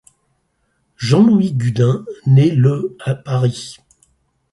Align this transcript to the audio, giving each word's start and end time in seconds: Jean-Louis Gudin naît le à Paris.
Jean-Louis 0.97 1.53
Gudin 1.53 2.03
naît 2.25 2.49
le 2.49 2.97
à 3.05 3.13
Paris. 3.13 3.77